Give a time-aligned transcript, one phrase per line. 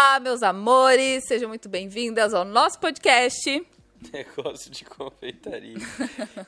[0.00, 3.66] Olá, meus amores, sejam muito bem-vindas ao nosso podcast.
[4.12, 5.74] Negócio de confeitaria.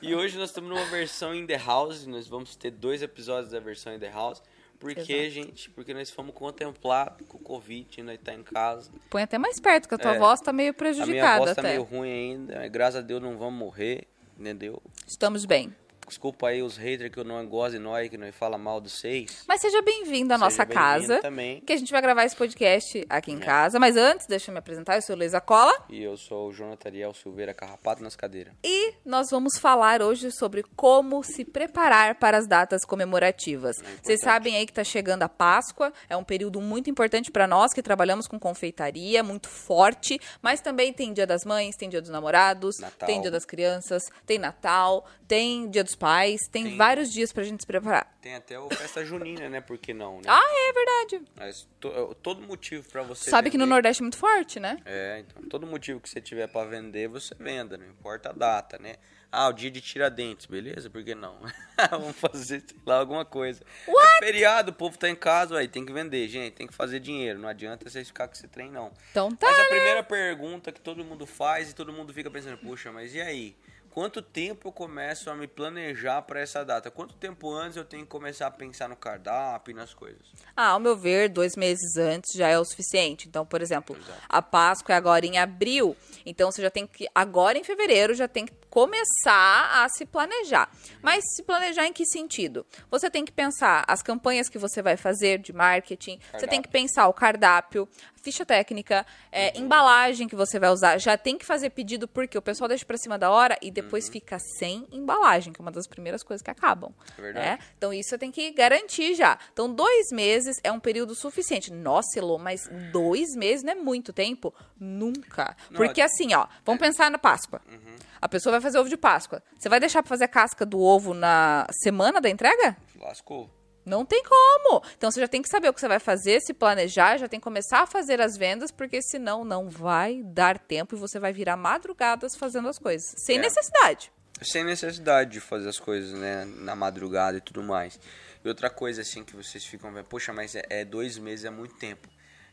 [0.01, 3.59] e hoje nós estamos numa versão in the house, nós vamos ter dois episódios da
[3.59, 4.41] versão in the house.
[4.79, 5.69] Por quê, gente?
[5.71, 8.89] Porque nós fomos contemplados com o Covid, nós tá em casa.
[9.09, 10.17] Põe até mais perto, que a tua É.
[10.17, 11.71] voz tá meio A prejudicada minha voz tá até.
[11.71, 14.07] meio ruim ainda, mas graças a Deus não vamos morrer,
[14.39, 14.81] entendeu?
[15.05, 15.75] Estamos bem.
[16.11, 18.99] Desculpa aí os haters que eu não gosto de nós, que nós fala mal dos
[18.99, 19.45] seis.
[19.47, 21.19] Mas seja bem-vindo à Seja nossa casa.
[21.21, 21.61] também.
[21.61, 23.39] Que a gente vai gravar esse podcast aqui em É.
[23.39, 23.79] casa.
[23.79, 24.95] Mas antes, deixa eu me apresentar.
[24.97, 25.73] Eu sou Luísa Cola.
[25.89, 28.53] E eu sou o Jonathan Ariel Silveira, carrapato nas cadeiras.
[28.61, 33.77] E nós vamos falar hoje sobre como se preparar para as datas comemorativas.
[34.03, 37.71] Vocês sabem aí que está chegando a Páscoa, é um período muito importante para nós
[37.73, 42.09] que trabalhamos com confeitaria, muito forte, mas também tem Dia das Mães, tem Dia dos
[42.09, 43.07] Namorados, Natal.
[43.07, 47.43] tem Dia das Crianças, tem Natal, tem Dia dos Pais, tem, Tem- vários dias pra
[47.43, 48.17] gente se preparar.
[48.21, 49.61] Tem até o festa junina, né?
[49.61, 50.23] Por que não, né?
[50.27, 51.25] Ah, é verdade.
[51.37, 54.77] Mas to- todo motivo pra você Sabe que no vender- Nordeste é muito forte, né?
[54.85, 58.79] É, então, todo motivo que você tiver pra vender, você venda, não importa a data,
[58.79, 58.95] né?
[59.31, 60.89] Ah, o dia de Tiradentes, beleza?
[60.89, 61.39] Por que não?
[61.91, 63.63] Vamos fazer, sei lá, alguma coisa.
[63.87, 66.99] É feriado, o povo tá em casa, aí tem que vender, gente, tem que fazer
[66.99, 67.39] dinheiro.
[67.39, 68.91] Não adianta vocês ficar com esse trem, não.
[69.11, 69.67] Então tá, Mas a né?
[69.69, 73.55] primeira pergunta que todo mundo faz e todo mundo fica pensando, puxa, mas e aí?
[73.91, 76.89] Quanto tempo eu começo a me planejar pra essa data?
[76.89, 80.21] Quanto tempo antes eu tenho que começar a pensar no cardápio e nas coisas?
[80.55, 83.27] Ah, ao meu ver, dois meses antes já é o suficiente.
[83.27, 84.21] Então, por exemplo, Exato.
[84.29, 85.95] a Páscoa é agora em abril.
[86.25, 90.71] Então, você já tem que, agora em fevereiro, já tem que começar a se planejar.
[91.01, 92.65] Mas se planejar em que sentido?
[92.89, 96.17] Você tem que pensar as campanhas que você vai fazer de marketing.
[96.31, 97.89] Você tem que pensar o cardápio,
[98.21, 100.97] ficha técnica, é, embalagem que você vai usar.
[100.97, 103.80] Já tem que fazer pedido porque o pessoal deixa pra cima da hora e depois
[104.09, 106.93] fica sem embalagem, que é uma das primeiras coisas que acabam.
[107.17, 107.45] É verdade.
[107.45, 107.59] né?
[107.77, 109.37] Então isso você tem que garantir já.
[109.51, 111.71] Então dois meses é um período suficiente.
[111.71, 114.53] Nossa, Elô, mas dois meses não é muito tempo?
[114.79, 115.55] Nunca.
[115.69, 117.61] Não, Porque é- assim, ó, vamos pensar na Páscoa.
[117.71, 117.95] Uhum.
[118.21, 119.41] A pessoa vai fazer ovo de Páscoa.
[119.57, 122.77] Você vai deixar pra fazer a casca do ovo na semana da entrega?
[122.99, 123.49] Lascou.
[123.85, 124.83] Não tem como.
[124.97, 127.39] Então você já tem que saber o que você vai fazer, se planejar, já tem
[127.39, 131.33] que começar a fazer as vendas, porque senão não vai dar tempo e você vai
[131.33, 133.13] virar madrugadas fazendo as coisas.
[133.17, 133.41] Sem É.
[133.41, 134.11] necessidade.
[134.43, 137.99] sem necessidade de fazer as coisas, né, na madrugada e tudo mais.
[138.43, 141.51] E outra coisa, assim, que vocês ficam vendo, poxa, mas é, é dois meses, é
[141.51, 142.07] muito tempo.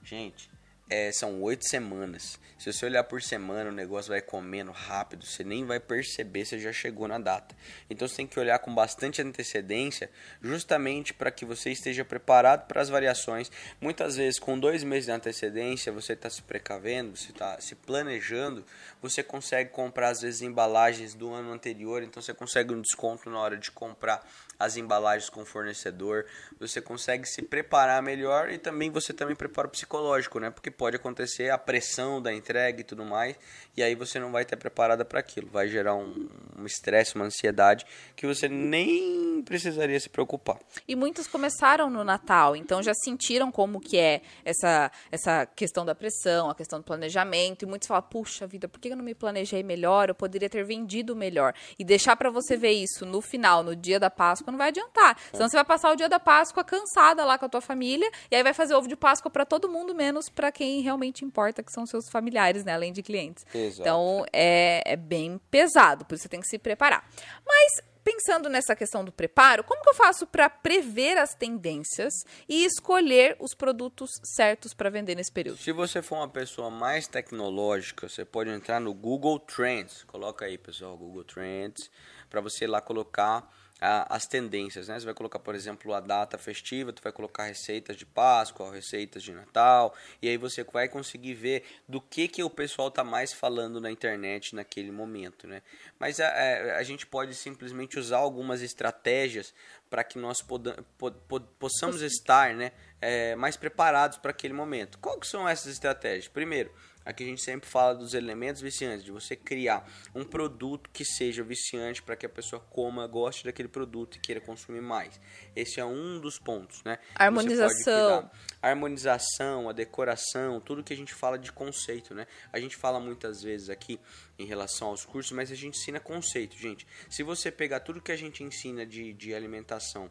[0.05, 0.51] Gente,
[0.91, 2.39] é, são oito semanas.
[2.59, 6.59] Se você olhar por semana, o negócio vai comendo rápido, você nem vai perceber se
[6.59, 7.55] já chegou na data.
[7.89, 10.11] Então você tem que olhar com bastante antecedência,
[10.43, 13.51] justamente para que você esteja preparado para as variações.
[13.81, 18.65] Muitas vezes, com dois meses de antecedência, você está se precavendo, você está se planejando,
[19.01, 23.39] você consegue comprar às vezes embalagens do ano anterior, então você consegue um desconto na
[23.39, 24.27] hora de comprar
[24.59, 26.27] as embalagens com o fornecedor,
[26.59, 30.51] você consegue se preparar melhor e também você também prepara o psicológico, né?
[30.51, 33.37] Porque pode acontecer a pressão da entrega e tudo mais,
[33.77, 37.25] e aí você não vai estar preparada para aquilo, vai gerar um um estresse, uma
[37.25, 37.87] ansiedade
[38.17, 40.59] que você nem precisaria se preocupar.
[40.87, 45.95] E muitos começaram no Natal, então já sentiram como que é essa, essa questão da
[45.95, 47.63] pressão, a questão do planejamento.
[47.63, 50.09] E muitos falam, puxa vida, por que eu não me planejei melhor?
[50.09, 51.55] Eu poderia ter vendido melhor.
[51.79, 55.19] E deixar pra você ver isso no final, no dia da Páscoa, não vai adiantar.
[55.33, 58.37] Senão você vai passar o dia da Páscoa cansada lá com a tua família, e
[58.37, 61.73] aí vai fazer ovo de Páscoa pra todo mundo, menos pra quem realmente importa, que
[61.73, 62.75] são seus familiares, né?
[62.75, 63.45] Além de clientes.
[63.55, 63.81] Exato.
[63.81, 67.09] Então é, é bem pesado, por isso você tem que se preparar.
[67.47, 72.15] Mas pensando nessa questão do preparo, como que eu faço para prever as tendências
[72.49, 75.59] e escolher os produtos certos para vender nesse período?
[75.59, 80.05] Se você for uma pessoa mais tecnológica, você pode entrar no Google Trends.
[80.05, 81.91] Coloca aí, pessoal, Google Trends,
[82.31, 83.47] para você lá colocar
[83.81, 84.99] ah, as tendências, né?
[84.99, 89.23] Você vai colocar, por exemplo, a data festiva, tu vai colocar receitas de Páscoa, receitas
[89.23, 93.33] de Natal, e aí você vai conseguir ver do que que o pessoal tá mais
[93.33, 95.63] falando na internet naquele momento, né?
[95.99, 99.55] Mas a, a, a gente pode simplesmente usar algumas estratégias
[99.89, 104.99] para que nós poda, po, po, possamos estar, né, é, mais preparados para aquele momento.
[104.99, 106.29] Qual que são essas estratégias?
[106.29, 106.71] Primeiro,
[107.09, 111.43] aqui a gente sempre fala dos elementos viciantes, de você criar um produto que seja
[111.43, 115.19] viciante para que a pessoa coma, goste daquele produto e queira consumir mais.
[115.57, 116.99] Esse é um dos pontos, né?
[117.15, 118.31] Harmonização.
[118.61, 122.27] A harmonização, a decoração, tudo que a gente fala de conceito, né?
[122.53, 123.99] A gente fala muitas vezes aqui
[124.39, 126.87] em relação aos cursos, mas a gente ensina conceito, gente.
[127.09, 130.11] Se você pegar tudo que a gente ensina de, de alimentação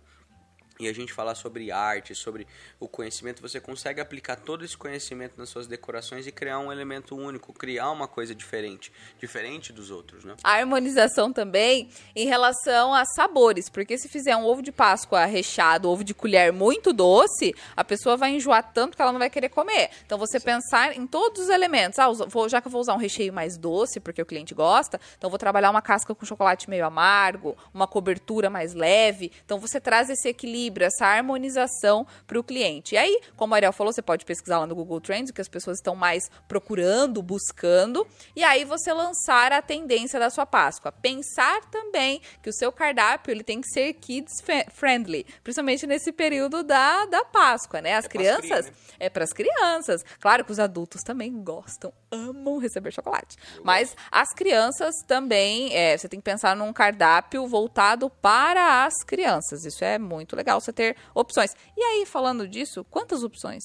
[0.79, 2.47] e a gente falar sobre arte, sobre
[2.79, 7.15] o conhecimento, você consegue aplicar todo esse conhecimento nas suas decorações e criar um elemento
[7.15, 10.35] único, criar uma coisa diferente, diferente dos outros, né?
[10.43, 15.89] A harmonização também em relação a sabores, porque se fizer um ovo de Páscoa recheado,
[15.89, 19.49] ovo de colher muito doce, a pessoa vai enjoar tanto que ela não vai querer
[19.49, 19.89] comer.
[20.05, 21.99] Então você pensar em todos os elementos.
[21.99, 24.99] Ah, vou, já que eu vou usar um recheio mais doce, porque o cliente gosta,
[25.17, 29.31] então vou trabalhar uma casca com chocolate meio amargo, uma cobertura mais leve.
[29.43, 32.95] Então você traz esse equilíbrio equilíbrio, essa harmonização para o cliente.
[32.95, 35.41] E aí, como a Ariel falou, você pode pesquisar lá no Google Trends, o que
[35.41, 38.05] as pessoas estão mais procurando, buscando,
[38.35, 40.91] e aí você lançar a tendência da sua Páscoa.
[40.91, 44.43] Pensar também que o seu cardápio ele tem que ser kids
[44.73, 47.95] friendly, principalmente nesse período da, da Páscoa, né?
[47.95, 48.71] As é crianças né?
[48.99, 50.03] é para as crianças.
[50.19, 54.07] Claro que os adultos também gostam, amam receber chocolate, Eu mas gosto.
[54.11, 59.65] as crianças também, é, você tem que pensar num cardápio voltado para as crianças.
[59.65, 61.55] Isso é muito legal legal você ter opções.
[61.75, 63.63] E aí, falando disso, quantas opções?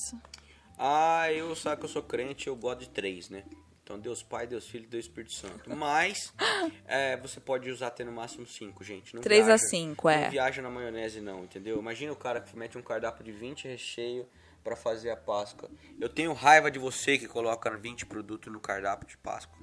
[0.79, 3.45] Ah, eu sabe que eu sou crente, eu gosto de três, né?
[3.83, 5.75] Então, Deus Pai, Deus Filho e Deus Espírito Santo.
[5.75, 6.33] Mas,
[6.87, 9.15] é, você pode usar até no máximo cinco, gente.
[9.15, 10.25] Não Três viaja, a cinco, é.
[10.25, 11.79] Não viaja na maionese, não, entendeu?
[11.79, 14.27] Imagina o cara que mete um cardápio de 20 recheio
[14.63, 15.69] para fazer a Páscoa.
[16.01, 19.59] Eu tenho raiva de você que coloca 20 produtos no cardápio de Páscoa.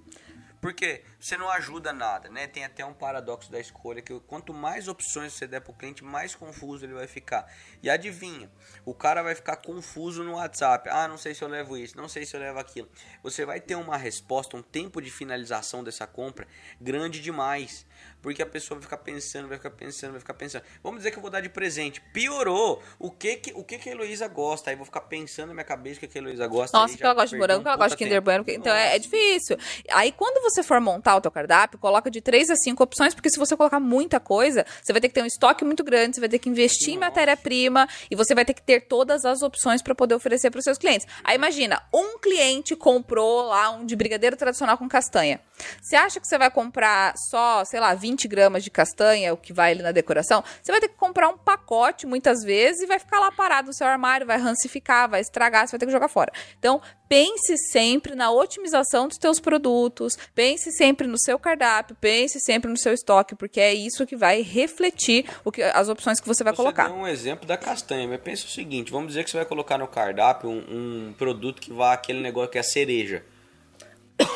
[0.61, 2.47] Porque você não ajuda nada, né?
[2.47, 6.03] Tem até um paradoxo da escolha que quanto mais opções você der para o cliente,
[6.03, 7.51] mais confuso ele vai ficar.
[7.81, 8.51] E adivinha,
[8.85, 10.89] o cara vai ficar confuso no WhatsApp.
[10.89, 12.89] Ah, não sei se eu levo isso, não sei se eu levo aquilo.
[13.23, 16.47] Você vai ter uma resposta, um tempo de finalização dessa compra
[16.79, 17.85] grande demais.
[18.21, 20.63] Porque a pessoa vai ficar pensando, vai ficar pensando, vai ficar pensando.
[20.83, 22.01] Vamos dizer que eu vou dar de presente.
[22.13, 22.83] Piorou.
[22.97, 24.69] O que que, o que, que a Heloísa gosta?
[24.69, 26.77] Aí vou ficar pensando na minha cabeça o que, que a Heloísa gosta.
[26.77, 28.43] Nossa, que ela gosta de morango, que ela gosta de Kinder Bueno.
[28.47, 29.57] Então é, é, difícil.
[29.91, 33.29] Aí quando você for montar o teu cardápio, coloca de 3 a 5 opções, porque
[33.29, 36.19] se você colocar muita coisa, você vai ter que ter um estoque muito grande, você
[36.19, 36.97] vai ter que investir Nossa.
[36.97, 40.59] em matéria-prima e você vai ter que ter todas as opções para poder oferecer para
[40.59, 41.07] os seus clientes.
[41.23, 45.39] Aí imagina, um cliente comprou lá um de brigadeiro tradicional com castanha.
[45.81, 49.53] Você acha que você vai comprar só, sei lá, 20 gramas de castanha, o que
[49.53, 50.43] vai ali na decoração?
[50.61, 53.73] Você vai ter que comprar um pacote muitas vezes e vai ficar lá parado no
[53.73, 56.31] seu armário, vai rancificar, vai estragar, você vai ter que jogar fora.
[56.57, 62.71] Então, pense sempre na otimização dos seus produtos, pense sempre no seu cardápio, pense sempre
[62.71, 66.45] no seu estoque, porque é isso que vai refletir o que, as opções que você
[66.45, 66.87] vai você colocar.
[66.87, 69.77] Deu um exemplo da castanha, mas pensa o seguinte, vamos dizer que você vai colocar
[69.77, 73.25] no cardápio um, um produto que vai aquele negócio que é a cereja.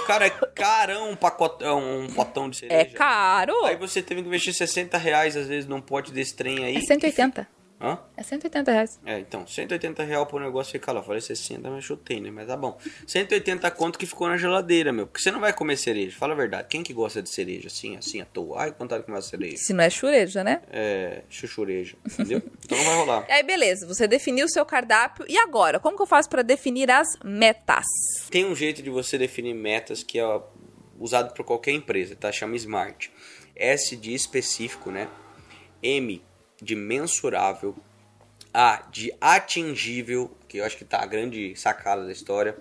[0.06, 2.82] Cara, é carão um pacotão, um potão de cereja.
[2.82, 3.64] É caro.
[3.64, 6.76] Aí você teve que investir 60 reais, às vezes, num pote desse trem aí.
[6.76, 7.48] É 180.
[7.84, 8.00] Hã?
[8.16, 8.98] É 180 reais.
[9.06, 11.04] É, então, 180 reais pro negócio ficar lá.
[11.04, 12.32] Falei 60, mas chutei, né?
[12.32, 12.80] Mas tá bom.
[13.06, 15.06] 180 conto que ficou na geladeira, meu.
[15.06, 16.16] Porque você não vai comer cereja.
[16.18, 16.70] Fala a verdade.
[16.70, 18.62] Quem que gosta de cereja assim, assim, à toa?
[18.62, 19.58] Ai, vontade de comer cereja.
[19.58, 20.62] Se não é chureja, né?
[20.72, 21.98] É, chuchureja.
[22.06, 22.42] Entendeu?
[22.64, 23.26] então não vai rolar.
[23.30, 23.86] Aí, beleza.
[23.86, 25.26] Você definiu o seu cardápio.
[25.28, 25.78] E agora?
[25.78, 27.84] Como que eu faço para definir as metas?
[28.32, 30.42] Tem um jeito de você definir metas que é
[30.98, 32.32] usado por qualquer empresa, tá?
[32.32, 33.10] Chama SMART.
[33.58, 35.10] S de específico, né?
[35.82, 36.22] M
[36.64, 37.76] de mensurável,
[38.54, 42.58] A de atingível, que eu acho que tá a grande sacada da história,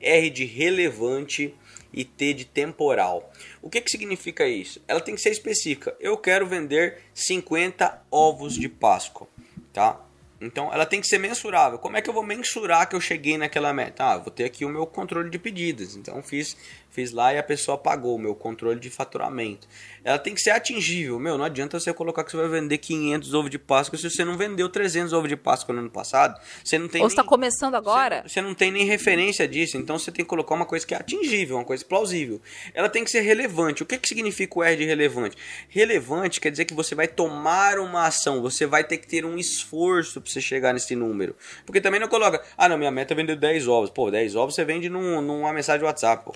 [0.00, 1.54] R de relevante
[1.92, 3.32] e T de temporal.
[3.62, 4.82] O que, que significa isso?
[4.86, 5.96] Ela tem que ser específica.
[5.98, 9.26] Eu quero vender 50 ovos de Páscoa,
[9.72, 10.05] tá?
[10.40, 11.78] Então ela tem que ser mensurável.
[11.78, 14.04] Como é que eu vou mensurar que eu cheguei naquela meta?
[14.04, 15.96] Ah, vou ter aqui o meu controle de pedidas.
[15.96, 16.56] Então fiz,
[16.90, 19.66] fiz lá e a pessoa pagou o meu controle de faturamento.
[20.04, 21.18] Ela tem que ser atingível.
[21.18, 24.24] Meu, não adianta você colocar que você vai vender 500 ovos de Páscoa se você
[24.24, 26.38] não vendeu 300 ovos de Páscoa no ano passado.
[26.62, 28.22] Você não tem Ou está começando agora?
[28.22, 29.78] Você, você, não tem nem referência disso.
[29.78, 32.42] Então você tem que colocar uma coisa que é atingível, uma coisa plausível.
[32.74, 33.82] Ela tem que ser relevante.
[33.82, 35.36] O que, que significa o R de relevante?
[35.68, 38.42] Relevante quer dizer que você vai tomar uma ação.
[38.42, 41.34] Você vai ter que ter um esforço para você chegar nesse número.
[41.64, 43.90] Porque também não coloca, ah não, minha meta é vender 10 ovos.
[43.90, 46.34] Pô, 10 ovos você vende num, numa mensagem de WhatsApp, pô.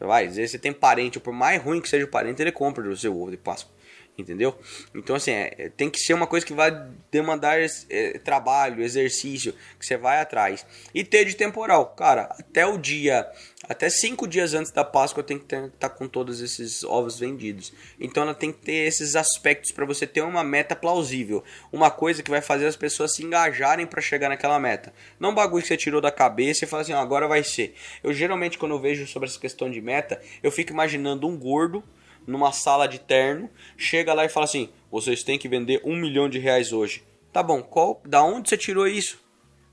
[0.00, 2.96] Vai, dizer, você tem parente, por mais ruim que seja o parente, ele compra o
[2.96, 3.72] seu ovo de Páscoa.
[4.18, 4.58] Entendeu?
[4.92, 6.72] Então, assim, é, tem que ser uma coisa que vai
[7.08, 7.56] demandar
[7.88, 10.66] é, trabalho, exercício, que você vai atrás.
[10.92, 11.94] E ter de temporal.
[11.94, 13.30] Cara, até o dia,
[13.68, 17.72] até cinco dias antes da Páscoa, tem que estar tá com todos esses ovos vendidos.
[18.00, 21.44] Então, ela tem que ter esses aspectos para você ter uma meta plausível.
[21.70, 24.92] Uma coisa que vai fazer as pessoas se engajarem para chegar naquela meta.
[25.20, 27.72] Não bagulho que você tirou da cabeça e fala assim, ah, agora vai ser.
[28.02, 31.84] Eu geralmente, quando eu vejo sobre essa questão de meta, eu fico imaginando um gordo
[32.28, 36.28] numa sala de terno, chega lá e fala assim: vocês têm que vender um milhão
[36.28, 37.02] de reais hoje.
[37.32, 39.18] Tá bom, qual, da onde você tirou isso?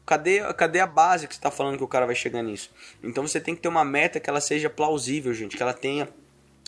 [0.05, 2.71] Cadê, cadê a base que você está falando que o cara vai chegar nisso?
[3.03, 6.07] Então você tem que ter uma meta que ela seja plausível, gente, que ela tenha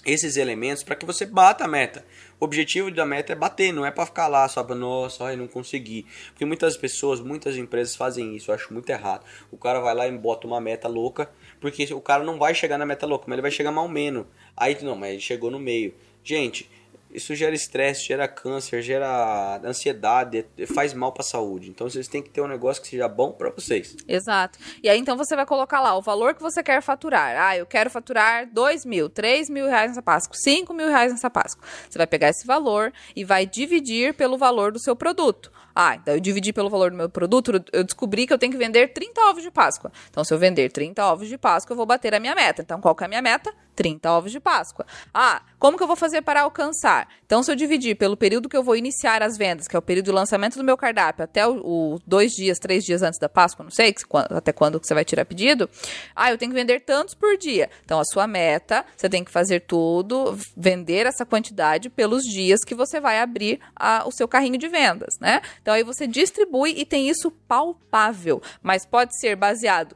[0.07, 2.05] esses elementos para que você bata a meta.
[2.39, 5.35] O objetivo da meta é bater, não é para ficar lá só para nossa, ai,
[5.35, 6.05] não consegui.
[6.29, 9.25] Porque muitas pessoas, muitas empresas fazem isso, eu acho muito errado.
[9.51, 12.77] O cara vai lá e bota uma meta louca, porque o cara não vai chegar
[12.77, 14.25] na meta louca, mas ele vai chegar mal menos.
[14.55, 15.93] Aí não, mas ele chegou no meio.
[16.23, 16.69] Gente,
[17.11, 21.69] isso gera estresse, gera câncer, gera ansiedade, faz mal para a saúde.
[21.69, 23.95] Então vocês têm que ter um negócio que seja bom para vocês.
[24.07, 24.59] Exato.
[24.83, 27.35] E aí então você vai colocar lá o valor que você quer faturar.
[27.37, 31.29] Ah, eu quero faturar 2 mil, 3 mil reais nessa Páscoa, 5 mil reais nessa
[31.29, 31.63] Páscoa.
[31.89, 35.51] Você vai pegar esse valor e vai dividir pelo valor do seu produto.
[35.79, 38.57] Ah, então eu dividi pelo valor do meu produto, eu descobri que eu tenho que
[38.57, 39.91] vender 30 ovos de Páscoa.
[40.09, 42.63] Então, se eu vender 30 ovos de Páscoa, eu vou bater a minha meta.
[42.63, 43.53] Então, qual que é a minha meta?
[43.75, 44.87] 30 ovos de Páscoa.
[45.13, 47.07] Ah, como que eu vou fazer para alcançar?
[47.25, 49.81] Então, se eu dividir pelo período que eu vou iniciar as vendas, que é o
[49.81, 53.27] período de lançamento do meu cardápio, até o, o dois dias, três dias antes da
[53.27, 53.93] Páscoa, não sei
[54.29, 55.69] até quando você vai tirar pedido.
[56.15, 57.69] Ah, eu tenho que vender tantos por dia.
[57.83, 62.75] Então, a sua meta, você tem que fazer tudo, vender essa quantidade pelos dias que
[62.75, 65.41] você vai abrir a, o seu carrinho de vendas, né?
[65.61, 69.95] Então aí você distribui e tem isso palpável, mas pode ser baseado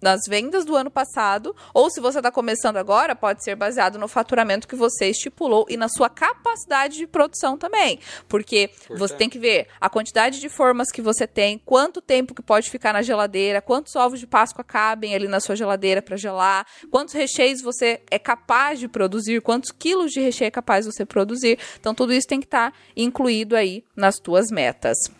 [0.00, 4.08] nas vendas do ano passado, ou se você está começando agora, pode ser baseado no
[4.08, 7.98] faturamento que você estipulou e na sua capacidade de produção também.
[8.28, 8.98] Porque Portanto.
[8.98, 12.70] você tem que ver a quantidade de formas que você tem, quanto tempo que pode
[12.70, 17.14] ficar na geladeira, quantos ovos de Páscoa cabem ali na sua geladeira para gelar, quantos
[17.14, 21.58] recheios você é capaz de produzir, quantos quilos de recheio é capaz de você produzir.
[21.78, 25.19] Então, tudo isso tem que estar tá incluído aí nas tuas metas.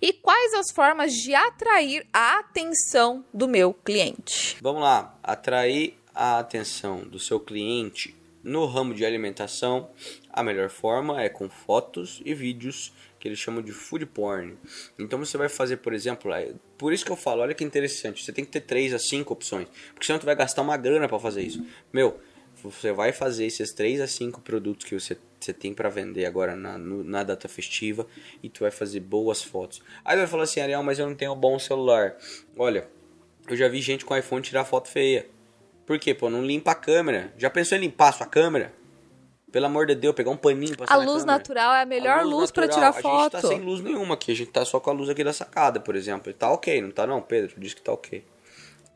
[0.00, 4.56] E quais as formas de atrair a atenção do meu cliente?
[4.60, 9.90] Vamos lá, atrair a atenção do seu cliente no ramo de alimentação,
[10.32, 14.56] a melhor forma é com fotos e vídeos que eles chamam de food porn.
[14.96, 18.24] Então você vai fazer, por exemplo, é, por isso que eu falo, olha que interessante,
[18.24, 21.08] você tem que ter 3 a 5 opções, porque senão tu vai gastar uma grana
[21.08, 21.66] para fazer isso.
[21.92, 22.20] Meu,
[22.62, 26.56] você vai fazer esses 3 a 5 produtos que você, você tem para vender agora
[26.56, 28.06] na, no, na data festiva
[28.42, 29.82] e tu vai fazer boas fotos.
[30.04, 32.16] Aí vai falar assim, Ariel, mas eu não tenho um bom celular.
[32.56, 32.88] Olha,
[33.48, 35.26] eu já vi gente com iPhone tirar foto feia.
[35.84, 36.14] Por quê?
[36.14, 37.32] Pô, não limpa a câmera.
[37.38, 38.72] Já pensou em limpar a sua câmera?
[39.52, 42.22] Pelo amor de Deus, pegar um paninho pra A luz natural é a melhor a
[42.22, 43.36] luz, luz para tirar foto.
[43.36, 44.32] A gente tá sem luz nenhuma aqui.
[44.32, 46.30] A gente tá só com a luz aqui da sacada, por exemplo.
[46.30, 47.54] E tá ok, não tá não, Pedro?
[47.58, 48.24] Diz que tá ok.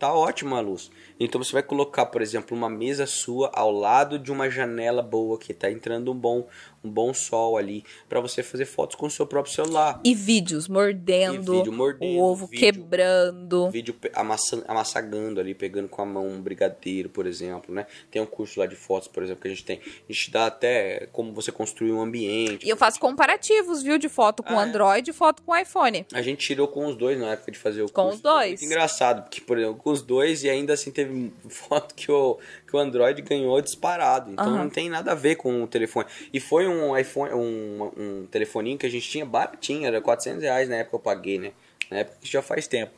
[0.01, 0.91] Tá ótima a luz.
[1.21, 5.39] Então você vai colocar, por exemplo, uma mesa sua ao lado de uma janela boa
[5.39, 6.49] que está entrando um bom,
[6.83, 10.01] um bom sol ali para você fazer fotos com o seu próprio celular.
[10.05, 15.89] E vídeos mordendo, e vídeo mordendo o ovo vídeo, quebrando, vídeo amassa, amassagando ali, pegando
[15.89, 17.87] com a mão um brigadeiro, por exemplo, né?
[18.11, 19.81] Tem um curso lá de fotos, por exemplo, que a gente tem.
[20.09, 22.67] A gente dá até como você construir um ambiente.
[22.67, 24.69] E eu faço comparativos, viu, de foto com ah, é?
[24.69, 26.07] Android e foto com iPhone.
[26.13, 28.17] A gente tirou com os dois na época de fazer o com curso.
[28.17, 28.61] os dois.
[28.61, 32.39] Muito engraçado, porque por exemplo, com os dois e ainda assim teve foto que o,
[32.71, 34.31] que o Android ganhou disparado.
[34.31, 34.59] Então uhum.
[34.59, 36.07] não tem nada a ver com o telefone.
[36.33, 40.69] E foi um iPhone, um, um telefoninho que a gente tinha baratinho, era 400 reais
[40.69, 41.53] na época eu paguei, né?
[41.91, 42.93] Na época que já faz tempo.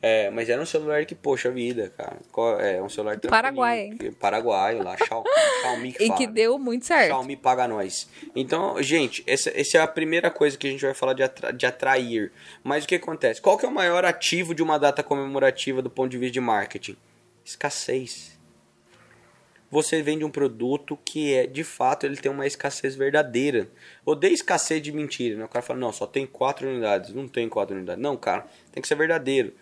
[0.00, 2.18] É, mas era um celular que, poxa vida, cara.
[2.60, 3.90] É um celular Paraguai.
[4.20, 7.08] Paraguaio lá, Xiaomi que E que deu muito certo.
[7.08, 8.08] Xiaomi paga nós.
[8.34, 11.52] Então, gente, essa, essa é a primeira coisa que a gente vai falar de, atra,
[11.52, 12.30] de atrair.
[12.62, 13.40] Mas o que acontece?
[13.40, 16.40] Qual que é o maior ativo de uma data comemorativa do ponto de vista de
[16.40, 16.96] marketing?
[17.44, 18.37] Escassez.
[19.70, 23.68] Você vende um produto que é, de fato, ele tem uma escassez verdadeira.
[24.04, 25.44] Odeio escassez de mentira, né?
[25.44, 27.12] O cara fala, não, só tem quatro unidades.
[27.12, 28.02] Não tem quatro unidades.
[28.02, 29.52] Não, cara, tem que ser verdadeiro.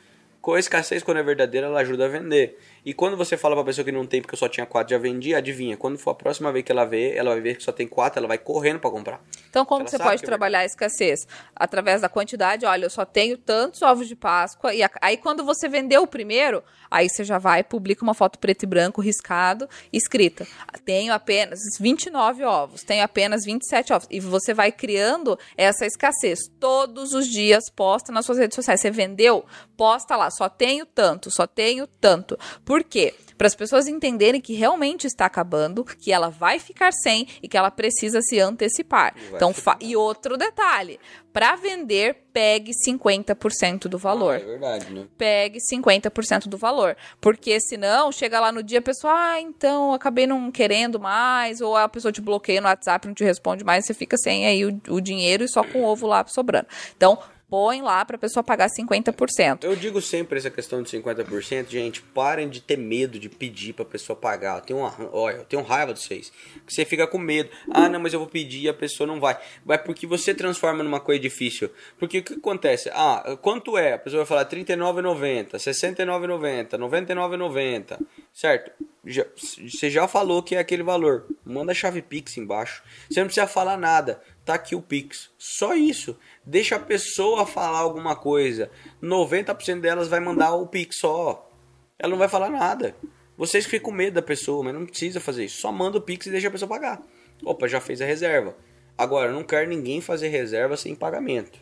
[0.41, 2.57] Com a escassez, quando é verdadeira, ela ajuda a vender.
[2.87, 4.99] E quando você fala pra pessoa que não tem porque eu só tinha quatro, já
[4.99, 5.77] vendi, adivinha.
[5.77, 8.21] Quando for a próxima vez que ela vê, ela vai ver que só tem quatro,
[8.21, 9.21] ela vai correndo para comprar.
[9.51, 11.27] Então, como você pode trabalhar a escassez?
[11.55, 14.73] Através da quantidade, olha, eu só tenho tantos ovos de Páscoa.
[14.73, 18.63] E aí, quando você vendeu o primeiro, aí você já vai publica uma foto preto
[18.63, 20.47] e branco, riscado, escrita.
[20.85, 24.07] Tenho apenas 29 ovos, tenho apenas 27 ovos.
[24.11, 26.39] E você vai criando essa escassez.
[26.61, 28.81] Todos os dias, posta nas suas redes sociais.
[28.81, 29.45] Você vendeu?
[29.77, 32.39] Posta lá, só tenho tanto, só tenho tanto.
[32.65, 33.15] Por por quê?
[33.39, 37.57] Para as pessoas entenderem que realmente está acabando, que ela vai ficar sem e que
[37.57, 39.15] ela precisa se antecipar.
[39.33, 41.01] Então, e outro detalhe:
[41.33, 44.35] para vender, pegue 50% do valor.
[44.35, 45.07] Ah, é verdade, né?
[45.17, 46.97] Pegue 50% do valor.
[47.19, 51.77] Porque senão, chega lá no dia, a pessoa, ah, então acabei não querendo mais, ou
[51.77, 54.81] a pessoa te bloqueia no WhatsApp, não te responde mais, você fica sem aí o,
[54.89, 56.67] o dinheiro e só com o ovo lá sobrando.
[56.95, 57.19] Então,
[57.49, 59.65] põe lá para a pessoa pagar 50%.
[59.65, 63.85] Eu digo sempre essa questão de 50%, gente, parem de ter medo de pedir para
[63.85, 64.57] a pessoa pagar.
[64.57, 66.33] Eu tenho uma, olha, eu tenho raiva de vocês.
[66.67, 67.51] Você fica com medo.
[67.71, 69.39] Ah, não, mas eu vou pedir e a pessoa não vai.
[69.65, 71.71] Vai porque você transforma numa coisa difícil.
[71.99, 72.91] Porque o que acontece?
[72.93, 73.95] Ah, quanto é?
[73.95, 78.01] A pessoa vai falar 39,90, 69,90, 99,90,
[78.33, 78.73] certo?
[79.05, 81.27] Já, você já falou que é aquele valor.
[81.45, 82.83] Manda a chave Pix embaixo.
[83.09, 84.21] Você não precisa falar nada.
[84.45, 85.31] Tá aqui o Pix.
[85.39, 86.19] Só isso.
[86.47, 88.71] Deixa a pessoa falar alguma coisa.
[89.03, 91.51] 90% delas vai mandar o Pix só.
[91.99, 92.95] Ela não vai falar nada.
[93.37, 95.61] Vocês ficam com medo da pessoa, mas não precisa fazer isso.
[95.61, 97.03] Só manda o Pix e deixa a pessoa pagar.
[97.45, 98.57] Opa, já fez a reserva.
[98.97, 101.59] Agora, não quero ninguém fazer reserva sem pagamento.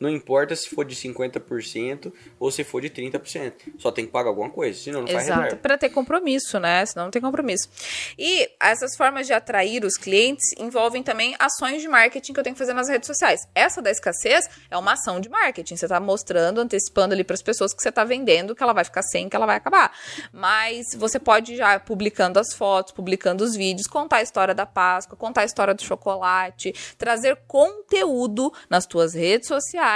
[0.00, 3.52] Não importa se for de 50% ou se for de 30%.
[3.78, 5.24] Só tem que pagar alguma coisa, senão não Exato.
[5.26, 5.56] faz reserva.
[5.56, 6.86] Para ter compromisso, né?
[6.86, 7.68] Senão não tem compromisso.
[8.16, 12.54] E essas formas de atrair os clientes envolvem também ações de marketing que eu tenho
[12.54, 13.40] que fazer nas redes sociais.
[13.54, 15.76] Essa da escassez é uma ação de marketing.
[15.76, 18.84] Você está mostrando, antecipando ali para as pessoas que você está vendendo, que ela vai
[18.84, 19.92] ficar sem, que ela vai acabar.
[20.32, 25.16] Mas você pode já publicando as fotos, publicando os vídeos, contar a história da Páscoa,
[25.16, 29.87] contar a história do chocolate, trazer conteúdo nas tuas redes sociais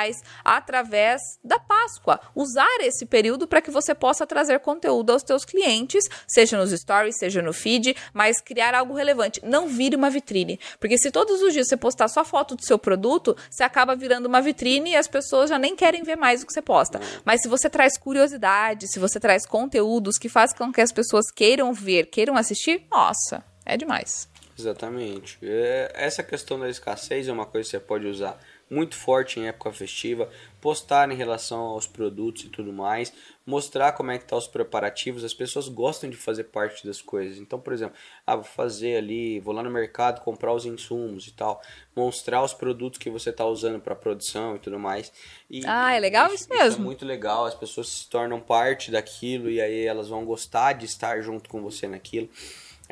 [0.45, 2.21] através da Páscoa.
[2.35, 7.19] Usar esse período para que você possa trazer conteúdo aos teus clientes, seja nos stories,
[7.19, 9.41] seja no feed, mas criar algo relevante.
[9.45, 12.79] Não vire uma vitrine, porque se todos os dias você postar só foto do seu
[12.79, 16.47] produto, você acaba virando uma vitrine e as pessoas já nem querem ver mais o
[16.47, 17.01] que você posta.
[17.25, 21.31] Mas se você traz curiosidade, se você traz conteúdos que fazem com que as pessoas
[21.31, 24.29] queiram ver, queiram assistir, nossa, é demais.
[24.59, 25.39] Exatamente.
[25.43, 28.39] É, essa questão da escassez é uma coisa que você pode usar
[28.73, 33.13] muito forte em época festiva, postar em relação aos produtos e tudo mais,
[33.45, 37.37] mostrar como é que tá os preparativos, as pessoas gostam de fazer parte das coisas.
[37.37, 37.95] Então, por exemplo,
[38.27, 41.61] ah, vou fazer ali, vou lá no mercado comprar os insumos e tal,
[41.95, 45.13] mostrar os produtos que você está usando para produção e tudo mais.
[45.51, 46.69] E, ah, é legal isso, isso mesmo.
[46.69, 50.73] Isso é muito legal, as pessoas se tornam parte daquilo e aí elas vão gostar
[50.73, 52.31] de estar junto com você naquilo.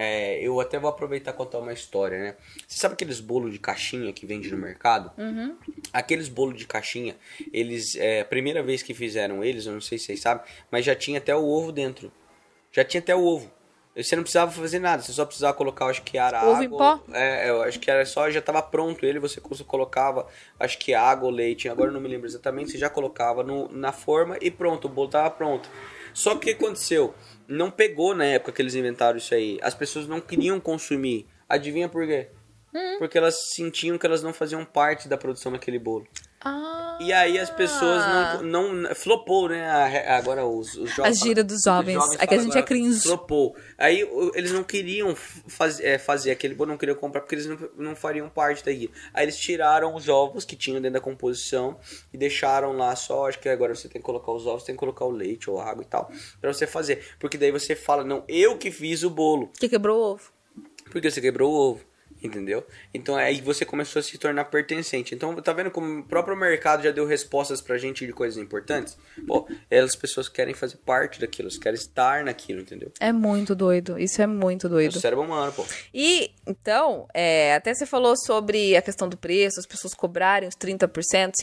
[0.02, 2.34] É, eu até vou aproveitar e contar uma história, né?
[2.66, 5.12] Você sabe aqueles bolos de caixinha que vende no mercado?
[5.20, 5.54] Uhum.
[5.92, 7.14] Aqueles bolos de caixinha,
[7.52, 10.86] eles, é, a primeira vez que fizeram eles, eu não sei se vocês sabem, mas
[10.86, 12.10] já tinha até o ovo dentro.
[12.72, 13.52] Já tinha até o ovo.
[13.94, 16.64] Você não precisava fazer nada, você só precisava colocar, acho que era ovo água.
[16.64, 17.00] Em pó?
[17.12, 20.26] É, eu acho que era só, já estava pronto ele, você colocava,
[20.58, 23.92] acho que água ou leite, agora não me lembro exatamente, você já colocava no, na
[23.92, 25.68] forma e pronto, o bolo estava pronto.
[26.14, 27.14] Só que o que aconteceu?
[27.50, 29.58] Não pegou na época que eles inventaram isso aí.
[29.60, 31.26] As pessoas não queriam consumir.
[31.48, 32.28] Adivinha por quê?
[32.72, 32.98] Hum.
[32.98, 36.06] Porque elas sentiam que elas não faziam parte da produção daquele bolo.
[36.42, 36.98] Ah.
[37.00, 38.72] E aí as pessoas não.
[38.72, 39.68] não flopou, né?
[40.08, 41.20] Agora os, os jovens.
[41.20, 41.94] A gira dos jovens.
[41.94, 43.02] jovens é que a gente é cringe.
[43.02, 43.54] Flopou.
[43.76, 47.58] Aí eles não queriam faz, é, fazer aquele bolo, não queriam comprar porque eles não,
[47.76, 48.90] não fariam parte daí.
[49.12, 51.78] Aí eles tiraram os ovos que tinham dentro da composição
[52.12, 53.28] e deixaram lá só.
[53.28, 55.60] Acho que agora você tem que colocar os ovos, tem que colocar o leite ou
[55.60, 56.10] água e tal.
[56.40, 57.16] Pra você fazer.
[57.18, 59.50] Porque daí você fala, não, eu que fiz o bolo.
[59.58, 60.32] Que quebrou o ovo.
[60.90, 61.89] Porque você quebrou o ovo.
[62.22, 62.66] Entendeu?
[62.92, 65.14] Então aí você começou a se tornar pertencente.
[65.14, 68.96] Então tá vendo como o próprio mercado já deu respostas pra gente de coisas importantes?
[69.26, 72.92] Pô, elas pessoas querem fazer parte daquilo, elas querem estar naquilo, entendeu?
[73.00, 73.98] É muito doido.
[73.98, 74.94] Isso é muito doido.
[74.94, 75.64] É o cérebro humano, pô.
[75.94, 80.54] E então, é, até você falou sobre a questão do preço, as pessoas cobrarem os
[80.56, 80.88] 30%,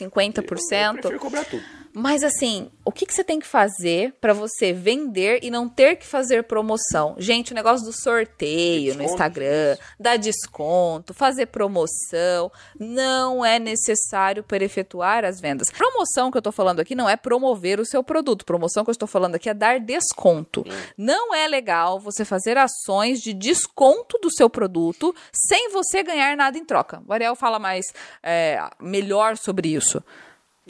[0.00, 1.62] Eu, eu prefiro cobrar tudo.
[1.92, 5.96] Mas assim, o que, que você tem que fazer para você vender e não ter
[5.96, 7.14] que fazer promoção?
[7.18, 14.64] Gente, o negócio do sorteio no Instagram, dar desconto, fazer promoção, não é necessário para
[14.64, 15.70] efetuar as vendas.
[15.70, 18.44] Promoção que eu tô falando aqui não é promover o seu produto.
[18.44, 20.64] Promoção que eu estou falando aqui é dar desconto.
[20.96, 26.56] Não é legal você fazer ações de desconto do seu produto sem você ganhar nada
[26.56, 27.02] em troca.
[27.06, 27.86] O Ariel fala mais
[28.22, 30.02] é, melhor sobre isso.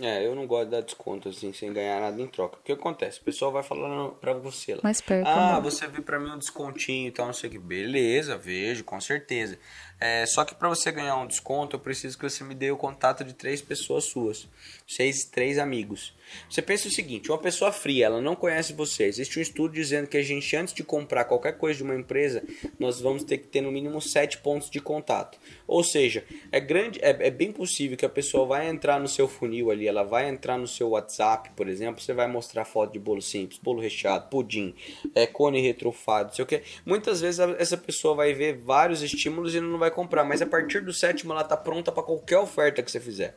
[0.00, 2.58] É, eu não gosto de dar desconto assim, sem ganhar nada em troca.
[2.58, 3.20] O que acontece?
[3.20, 4.80] O pessoal vai falando pra você lá.
[4.84, 5.26] Mais perto.
[5.26, 7.58] Ah, você viu pra mim um descontinho e tal, não sei o que.
[7.58, 9.58] Beleza, vejo, com certeza.
[10.00, 12.76] É, só que para você ganhar um desconto, eu preciso que você me dê o
[12.76, 14.46] contato de três pessoas suas.
[14.86, 16.14] Seis, três amigos.
[16.48, 19.04] Você pensa o seguinte, uma pessoa fria, ela não conhece você.
[19.04, 22.42] Existe um estudo dizendo que a gente, antes de comprar qualquer coisa de uma empresa,
[22.78, 25.38] nós vamos ter que ter no mínimo sete pontos de contato.
[25.66, 29.28] Ou seja, é grande, é, é bem possível que a pessoa vai entrar no seu
[29.28, 32.98] funil ali, ela vai entrar no seu WhatsApp, por exemplo, você vai mostrar foto de
[32.98, 34.74] bolo simples, bolo recheado, pudim,
[35.14, 36.62] é, cone retrofado, sei o que.
[36.84, 40.80] Muitas vezes essa pessoa vai ver vários estímulos e não vai comprar, mas a partir
[40.80, 43.36] do sétimo ela está pronta para qualquer oferta que você fizer.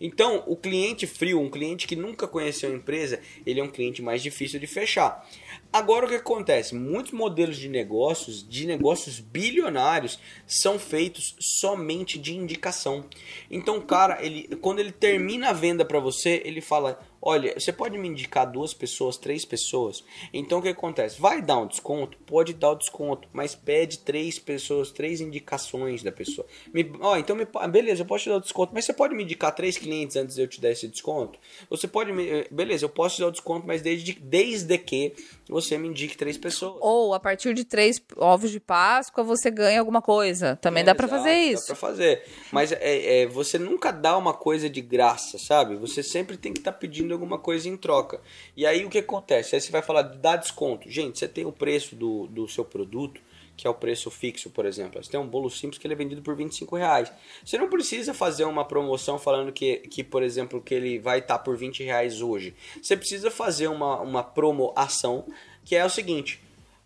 [0.00, 4.02] Então, o cliente frio, um cliente que nunca conheceu a empresa, ele é um cliente
[4.02, 5.26] mais difícil de fechar.
[5.72, 6.74] Agora o que acontece?
[6.74, 13.04] Muitos modelos de negócios, de negócios bilionários, são feitos somente de indicação.
[13.50, 17.72] Então, o cara, ele, quando ele termina a venda para você, ele fala: Olha, você
[17.72, 20.02] pode me indicar duas pessoas, três pessoas?
[20.34, 21.20] Então o que acontece?
[21.20, 22.18] Vai dar um desconto?
[22.26, 26.44] Pode dar o desconto, mas pede três pessoas, três indicações da pessoa.
[26.74, 29.22] Me, ó, então me, beleza, eu posso te dar o desconto, mas você pode me
[29.22, 31.38] indicar três clientes antes de eu te dar esse desconto?
[31.70, 35.14] Você pode me, eh, beleza, eu posso te dar o desconto, mas desde, desde que
[35.48, 36.78] você me indique três pessoas.
[36.80, 40.56] Ou a partir de três ovos de Páscoa você ganha alguma coisa.
[40.56, 41.68] Também é, dá para fazer isso.
[41.68, 42.24] Dá pra fazer.
[42.50, 45.76] Mas é, é, você nunca dá uma coisa de graça, sabe?
[45.76, 48.20] Você sempre tem que estar tá pedindo pedindo alguma coisa em troca.
[48.56, 49.54] E aí o que acontece?
[49.54, 50.90] Aí você vai falar, dá desconto.
[50.90, 53.20] Gente, você tem o preço do, do seu produto,
[53.56, 55.02] que é o preço fixo, por exemplo.
[55.02, 57.12] Você tem um bolo simples que ele é vendido por 25 reais.
[57.44, 61.38] Você não precisa fazer uma promoção falando que, que por exemplo, que ele vai estar
[61.38, 62.54] tá por 20 reais hoje.
[62.80, 65.26] Você precisa fazer uma, uma promoção
[65.64, 66.40] que é o seguinte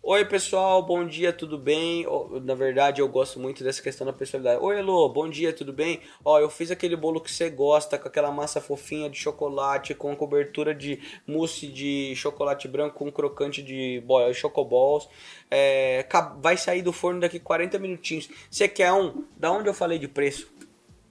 [0.09, 2.05] Oi, pessoal, bom dia, tudo bem?
[2.45, 4.63] Na verdade, eu gosto muito dessa questão da personalidade.
[4.63, 5.99] Oi, Elô, bom dia, tudo bem?
[6.23, 10.15] Ó, eu fiz aquele bolo que você gosta, com aquela massa fofinha de chocolate, com
[10.15, 14.01] cobertura de mousse de chocolate branco com crocante de
[14.33, 15.09] chocoballs.
[15.51, 16.07] É,
[16.39, 18.29] vai sair do forno daqui 40 minutinhos.
[18.49, 19.25] Você quer um?
[19.35, 20.49] Da onde eu falei de preço?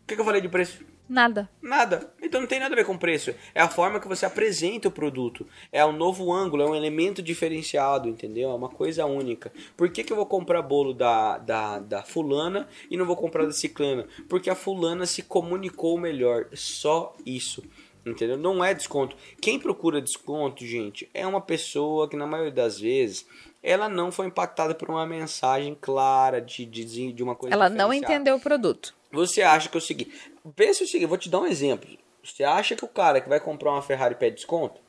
[0.05, 0.96] O que, que eu falei de preço?
[1.09, 1.49] Nada.
[1.63, 2.13] Nada.
[2.21, 3.35] Então não tem nada a ver com preço.
[3.55, 5.47] É a forma que você apresenta o produto.
[5.71, 8.51] É um novo ângulo, é um elemento diferenciado, entendeu?
[8.51, 9.53] É uma coisa única.
[9.77, 13.45] Por que, que eu vou comprar bolo da, da, da fulana e não vou comprar
[13.45, 14.07] da ciclana?
[14.29, 16.47] Porque a fulana se comunicou melhor.
[16.53, 17.63] Só isso.
[18.05, 18.37] Entendeu?
[18.37, 19.17] Não é desconto.
[19.41, 23.27] Quem procura desconto, gente, é uma pessoa que na maioria das vezes
[23.61, 27.93] ela não foi impactada por uma mensagem clara de, de, de uma coisa Ela não
[27.93, 28.95] entendeu o produto.
[29.11, 30.13] Você acha que é o seguinte,
[30.53, 31.89] pensa o seguinte, vou te dar um exemplo.
[32.23, 34.81] Você acha que o cara que vai comprar uma Ferrari pede desconto?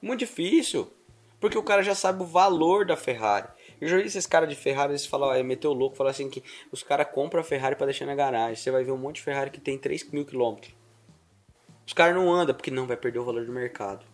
[0.00, 0.92] Muito difícil.
[1.40, 3.48] Porque o cara já sabe o valor da Ferrari.
[3.80, 6.44] Eu já vi esses caras de Ferrari, eles falam, é, meteu louco, falar assim que
[6.70, 8.56] os caras compram a Ferrari para deixar na garagem.
[8.56, 10.74] Você vai ver um monte de Ferrari que tem 3 mil quilômetros.
[11.86, 14.04] Os caras não andam porque não vai perder o valor do mercado.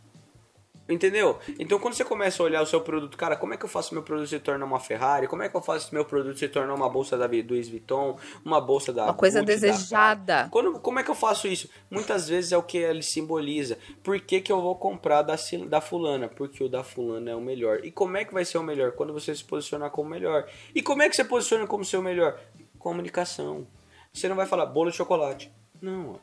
[0.89, 1.39] Entendeu?
[1.59, 3.93] Então quando você começa a olhar o seu produto, cara, como é que eu faço
[3.93, 5.27] meu produto se tornar uma Ferrari?
[5.27, 8.61] Como é que eu faço meu produto se tornar uma bolsa da Louis Vuitton, uma
[8.61, 10.45] bolsa da Uma coisa Gucci, desejada.
[10.45, 10.49] Da...
[10.49, 11.69] Quando, como é que eu faço isso?
[11.91, 13.77] Muitas vezes é o que ele simboliza.
[14.03, 15.35] Por que, que eu vou comprar da,
[15.69, 16.29] da fulana?
[16.29, 17.85] Porque o da fulana é o melhor.
[17.85, 18.93] E como é que vai ser o melhor?
[18.93, 20.47] Quando você se posicionar como melhor.
[20.73, 22.39] E como é que você posiciona como seu melhor?
[22.79, 23.67] Comunicação.
[24.13, 25.53] Você não vai falar bolo de chocolate.
[25.83, 26.21] Não,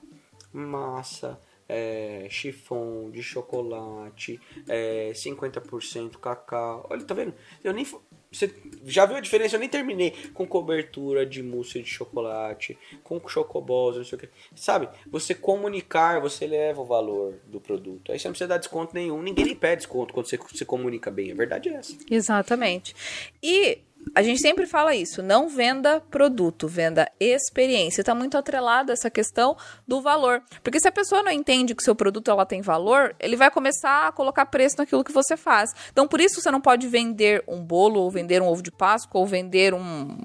[0.53, 6.87] massa é, chifão de chocolate, é, 50% cacau.
[6.89, 7.33] Olha, tá vendo?
[7.63, 7.85] Eu nem.
[8.31, 8.51] Você
[8.85, 9.55] já viu a diferença?
[9.55, 14.29] Eu nem terminei com cobertura de mousse de chocolate, com chocoballs, não sei o que.
[14.55, 14.89] Sabe?
[15.07, 18.11] Você comunicar, você eleva o valor do produto.
[18.11, 19.21] Aí você não precisa dar desconto nenhum.
[19.21, 21.31] Ninguém nem pede desconto quando você se comunica bem.
[21.31, 21.95] A verdade é essa.
[22.09, 22.95] Exatamente.
[23.41, 23.79] E
[24.15, 28.01] a gente sempre fala isso, não venda produto, venda experiência.
[28.01, 29.55] Está muito atrelado essa questão
[29.87, 30.41] do valor.
[30.61, 33.49] Porque se a pessoa não entende que o seu produto ela tem valor, ele vai
[33.49, 35.73] começar a colocar preço naquilo que você faz.
[35.91, 39.19] Então, por isso você não pode vender um bolo, ou vender um ovo de Páscoa,
[39.19, 40.17] ou vender um,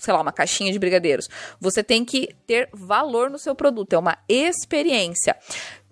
[0.00, 1.28] sei lá, uma caixinha de brigadeiros.
[1.60, 5.36] Você tem que ter valor no seu produto, é uma experiência.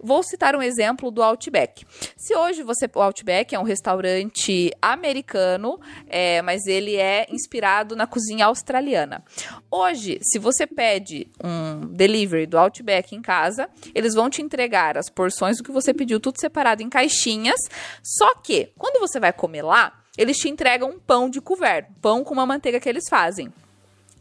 [0.00, 1.84] Vou citar um exemplo do Outback.
[2.16, 2.88] Se hoje você.
[2.94, 9.24] O Outback é um restaurante americano, é, mas ele é inspirado na cozinha australiana.
[9.70, 15.10] Hoje, se você pede um delivery do Outback em casa, eles vão te entregar as
[15.10, 17.60] porções do que você pediu, tudo separado em caixinhas.
[18.02, 22.24] Só que, quando você vai comer lá, eles te entregam um pão de couvert, pão
[22.24, 23.52] com uma manteiga que eles fazem.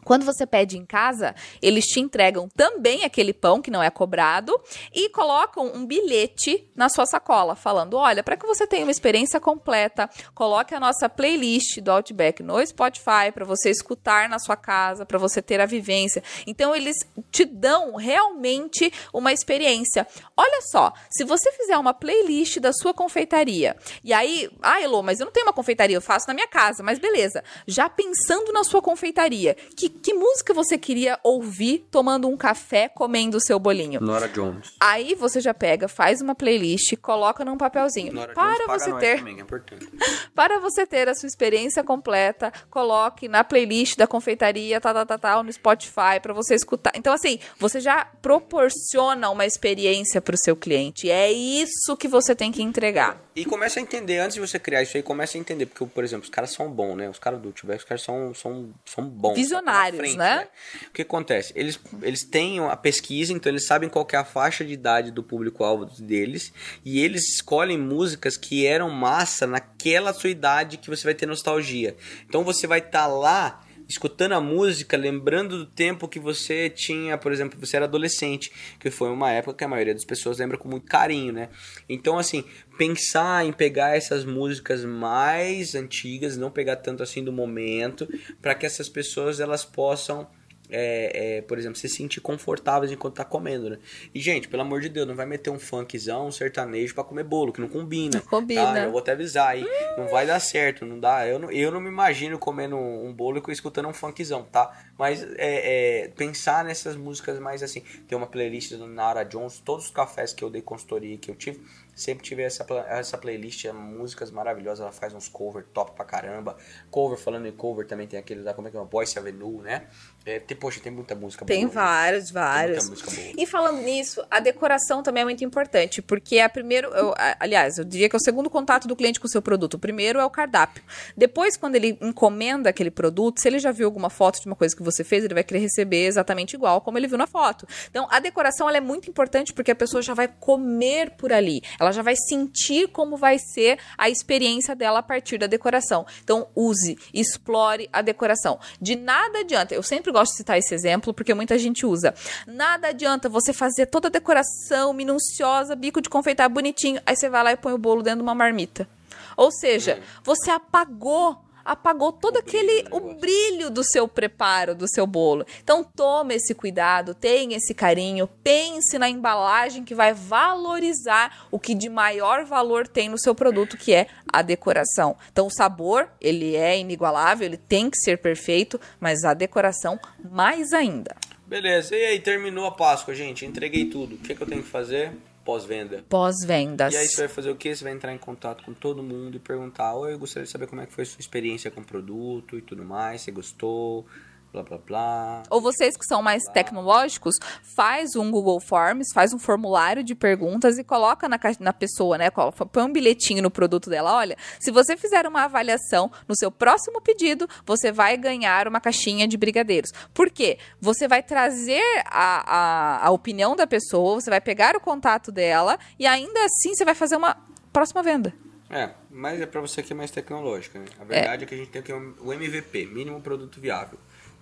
[0.08, 4.58] Quando você pede em casa, eles te entregam também aquele pão que não é cobrado
[4.94, 9.38] e colocam um bilhete na sua sacola, falando: olha, para que você tenha uma experiência
[9.38, 15.06] completa, coloque a nossa playlist do Outback no Spotify para você escutar na sua casa,
[15.06, 16.24] para você ter a vivência.
[16.48, 16.96] Então, eles
[17.30, 20.08] te dão realmente uma experiência.
[20.38, 25.20] Olha só, se você fizer uma playlist da sua confeitaria, e aí, ah, Elô, mas
[25.20, 27.44] eu não tenho uma confeitaria, eu faço na minha casa, mas beleza.
[27.68, 33.38] Já pensando na sua confeitaria, que que música você queria ouvir tomando um café, comendo
[33.38, 34.00] o seu bolinho?
[34.02, 34.74] Nora Jones.
[34.80, 38.14] Aí você já pega, faz uma playlist, coloca num papelzinho.
[38.14, 39.88] Nora para Jones você ter também, é importante.
[40.34, 45.20] para você ter a sua experiência completa, coloque na playlist da confeitaria, tal, tal, tal,
[45.20, 46.92] tal no Spotify para você escutar.
[46.96, 51.10] Então assim, você já proporciona uma experiência para o seu cliente.
[51.10, 53.27] É isso que você tem que entregar.
[53.38, 55.68] E começa a entender, antes de você criar isso aí, começa a entender.
[55.68, 57.08] Porque, por exemplo, os caras são bons, né?
[57.08, 59.36] Os caras do Tubex, os caras são, são, são bons.
[59.36, 60.38] Visionários, frente, né?
[60.38, 60.48] né?
[60.88, 61.54] O que acontece?
[61.56, 65.22] Eles, eles têm a pesquisa, então eles sabem qual é a faixa de idade do
[65.22, 66.52] público-alvo deles.
[66.84, 71.96] E eles escolhem músicas que eram massa naquela sua idade que você vai ter nostalgia.
[72.28, 77.18] Então você vai estar tá lá escutando a música, lembrando do tempo que você tinha,
[77.18, 80.58] por exemplo, você era adolescente, que foi uma época que a maioria das pessoas lembra
[80.58, 81.50] com muito carinho, né?
[81.88, 82.44] Então, assim,
[82.78, 88.08] pensar em pegar essas músicas mais antigas, não pegar tanto assim do momento,
[88.42, 90.28] para que essas pessoas elas possam
[90.70, 93.80] é, é, por exemplo, se sentir confortáveis enquanto tá comendo, né?
[94.14, 97.24] E, gente, pelo amor de Deus, não vai meter um funkzão, um sertanejo para comer
[97.24, 98.20] bolo, que não combina.
[98.20, 98.74] Não combina.
[98.74, 98.80] Tá?
[98.84, 99.64] Eu vou até avisar aí.
[99.64, 99.96] Hum.
[99.98, 101.26] Não vai dar certo, não dá.
[101.28, 104.86] Eu não, eu não me imagino comendo um bolo e escutando um funkzão, tá?
[104.98, 107.82] Mas é, é, pensar nessas músicas mais assim.
[108.08, 111.36] Tem uma playlist do Nara Jones, todos os cafés que eu dei consultoria que eu
[111.36, 111.62] tive,
[111.96, 116.56] sempre tive essa, essa playlist, é músicas maravilhosas, ela faz uns cover top pra caramba.
[116.92, 119.88] Cover, falando em cover, também tem aquele da, como é que é, Voice Avenue, né?
[120.28, 121.74] É, tem, poxa, tem muita música tem boa.
[121.74, 123.34] Vários, vários, tem música boa.
[123.38, 127.78] E falando nisso, a decoração também é muito importante, porque é a primeiro, eu, aliás,
[127.78, 129.76] eu diria que é o segundo contato do cliente com o seu produto.
[129.76, 130.84] O primeiro é o cardápio.
[131.16, 134.76] Depois, quando ele encomenda aquele produto, se ele já viu alguma foto de uma coisa
[134.76, 137.66] que você fez, ele vai querer receber exatamente igual como ele viu na foto.
[137.90, 141.62] Então, a decoração é muito importante porque a pessoa já vai comer por ali.
[141.80, 146.06] Ela já vai sentir como vai ser a experiência dela a partir da decoração.
[146.22, 148.60] Então, use, explore a decoração.
[148.82, 152.14] De nada adianta, eu sempre gosto de citar esse exemplo porque muita gente usa.
[152.48, 157.44] Nada adianta você fazer toda a decoração minuciosa, bico de confeitar bonitinho, aí você vai
[157.44, 158.88] lá e põe o bolo dentro de uma marmita.
[159.36, 165.06] Ou seja, você apagou apagou todo aquele brilho, o brilho do seu preparo, do seu
[165.06, 165.46] bolo.
[165.62, 171.76] Então tome esse cuidado, tenha esse carinho, pense na embalagem que vai valorizar o que
[171.76, 175.18] de maior valor tem no seu produto, que é a decoração.
[175.32, 180.00] Então o sabor, ele é inigualável, ele tem que ser perfeito, mas a decoração
[180.32, 181.16] mais ainda.
[181.46, 183.46] Beleza, e aí terminou a Páscoa, gente.
[183.46, 184.16] Entreguei tudo.
[184.16, 185.14] O que, é que eu tenho que fazer?
[185.48, 186.04] Pós-venda.
[186.10, 186.94] Pós-vendas.
[186.94, 187.74] E aí você vai fazer o quê?
[187.74, 190.68] Você vai entrar em contato com todo mundo e perguntar: Oi, eu gostaria de saber
[190.68, 193.22] como é que foi a sua experiência com o produto e tudo mais.
[193.22, 194.06] Você gostou?
[194.52, 195.44] Blá blá blá.
[195.50, 196.54] Ou vocês que são mais blá.
[196.54, 197.36] tecnológicos,
[197.76, 202.30] faz um Google Forms, faz um formulário de perguntas e coloca na, na pessoa, né?
[202.30, 204.14] Põe um bilhetinho no produto dela.
[204.14, 209.28] Olha, se você fizer uma avaliação no seu próximo pedido, você vai ganhar uma caixinha
[209.28, 209.92] de brigadeiros.
[210.14, 210.58] Por quê?
[210.80, 215.78] Você vai trazer a, a, a opinião da pessoa, você vai pegar o contato dela
[216.00, 217.38] e ainda assim você vai fazer uma
[217.72, 218.34] próxima venda.
[218.70, 220.80] É, mas é para você que é mais tecnológica.
[220.80, 220.86] Né?
[221.00, 221.46] A verdade é.
[221.46, 223.98] é que a gente tem que o MVP, mínimo produto viável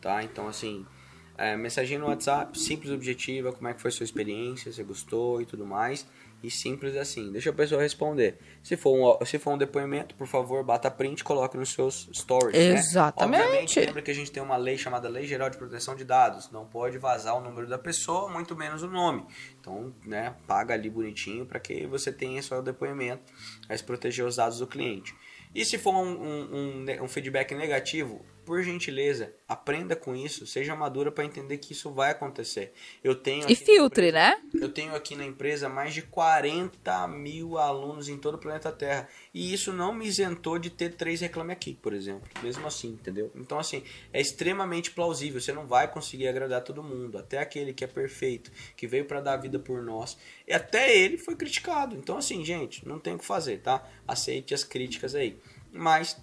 [0.06, 0.24] tá?
[0.24, 0.86] Então, assim,
[1.36, 5.46] é, mensagem no WhatsApp, simples, objetiva, como é que foi sua experiência, você gostou e
[5.48, 6.06] tudo mais.
[6.44, 8.38] E simples assim, deixa a pessoa responder.
[8.62, 12.08] Se for um, se for um depoimento, por favor, bata print e coloque nos seus
[12.14, 12.54] stories.
[12.54, 12.76] Né?
[12.76, 13.40] Exatamente.
[13.40, 13.46] Né?
[13.46, 16.52] Obviamente, lembra que a gente tem uma lei chamada Lei Geral de Proteção de Dados.
[16.52, 19.26] Não pode vazar o número da pessoa, muito menos o nome.
[19.60, 23.34] Então, né, paga ali bonitinho para que você tenha só o depoimento,
[23.68, 25.16] mas proteger os dados do cliente.
[25.56, 30.76] E se for um, um, um, um feedback negativo, por gentileza, aprenda com isso, seja
[30.76, 32.72] madura para entender que isso vai acontecer.
[33.04, 34.42] Eu tenho e filtre, empresa, né?
[34.54, 39.10] Eu tenho aqui na empresa mais de 40 mil alunos em todo o planeta Terra.
[39.34, 42.30] E isso não me isentou de ter três reclame aqui, por exemplo.
[42.44, 43.32] Mesmo assim, entendeu?
[43.36, 45.42] Então, assim, é extremamente plausível.
[45.42, 47.18] Você não vai conseguir agradar todo mundo.
[47.18, 50.18] Até aquele que é perfeito, que veio para dar a vida por nós.
[50.48, 51.96] E até ele foi criticado.
[51.96, 53.84] Então, assim, gente, não tem o que fazer, tá?
[54.08, 55.38] Aceite as críticas aí.
[55.72, 56.16] Mas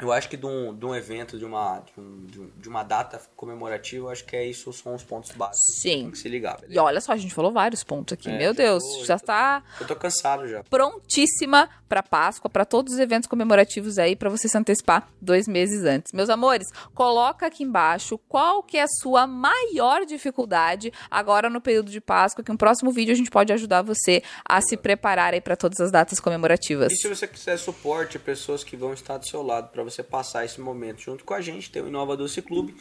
[0.00, 2.00] eu acho que de um, de um evento, de uma, de,
[2.40, 5.80] um, de, uma data comemorativa, eu acho que é isso são os pontos básicos.
[5.80, 6.02] Sim.
[6.02, 6.74] Tem que se ligar, beleza?
[6.74, 8.30] E olha só, a gente falou vários pontos aqui.
[8.30, 9.62] É, Meu Deus, tô, já está.
[9.80, 10.62] Eu tô cansado já.
[10.64, 15.84] Prontíssima para Páscoa, para todos os eventos comemorativos aí, para você se antecipar dois meses
[15.84, 16.12] antes.
[16.12, 21.90] Meus amores, coloca aqui embaixo qual que é a sua maior dificuldade agora no período
[21.90, 25.40] de Páscoa, que no próximo vídeo a gente pode ajudar você a se preparar aí
[25.40, 26.92] para todas as datas comemorativas.
[26.92, 30.44] E se você quiser suporte, pessoas que vão estar do seu lado para você passar
[30.44, 32.74] esse momento junto com a gente, tem o Inova Doce Clube.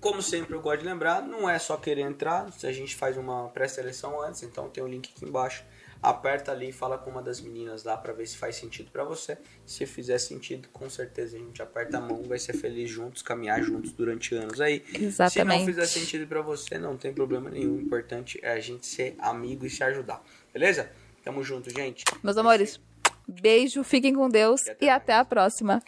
[0.00, 3.48] Como sempre eu gosto de lembrar, não é só querer entrar, a gente faz uma
[3.48, 5.64] pré-seleção antes, então tem o um link aqui embaixo.
[6.00, 9.02] Aperta ali e fala com uma das meninas lá para ver se faz sentido para
[9.02, 9.36] você.
[9.66, 13.60] Se fizer sentido, com certeza a gente aperta a mão, vai ser feliz juntos, caminhar
[13.62, 14.84] juntos durante anos aí.
[14.94, 15.60] Exatamente.
[15.60, 17.74] Se não fizer sentido para você, não tem problema nenhum.
[17.74, 20.22] O importante é a gente ser amigo e se ajudar.
[20.52, 20.88] Beleza?
[21.24, 22.04] Tamo junto, gente.
[22.22, 22.80] Meus amores,
[23.26, 25.82] beijo, fiquem com Deus e até, e até a próxima.